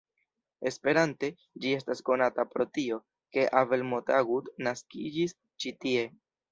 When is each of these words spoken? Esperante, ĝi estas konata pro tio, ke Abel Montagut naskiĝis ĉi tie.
Esperante, 0.69 1.29
ĝi 1.65 1.75
estas 1.81 2.01
konata 2.09 2.47
pro 2.55 2.67
tio, 2.79 2.99
ke 3.37 3.47
Abel 3.63 3.87
Montagut 3.93 4.53
naskiĝis 4.69 5.41
ĉi 5.63 5.79
tie. 5.85 6.13